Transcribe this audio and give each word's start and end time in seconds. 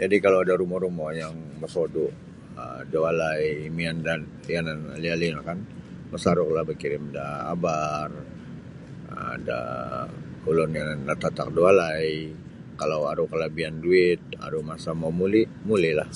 Jadi 0.00 0.16
kalau 0.24 0.38
ada 0.44 0.54
rumo-rumo 0.62 1.06
yang 1.20 1.34
mosodu 1.62 2.06
um 2.62 2.78
da 2.90 2.98
walai 3.04 3.46
mian 3.76 3.98
da 4.06 4.14
yanan 4.54 4.78
liali 5.02 5.28
no 5.36 5.40
kan 5.48 5.58
masaruklah 6.12 6.64
bakirim 6.70 7.04
da 7.16 7.26
abar 7.54 8.08
da 9.48 9.58
ulun 10.50 10.70
yang 10.78 10.88
natatak 11.08 11.48
da 11.54 11.60
walai 11.66 12.08
kalau 12.80 13.00
aru 13.12 13.24
kalabian 13.32 13.74
duit 13.84 14.20
aru 14.46 14.58
masa 14.70 14.90
mau 15.00 15.12
muli 15.20 15.42
muli 15.68 15.90
lah. 15.98 16.08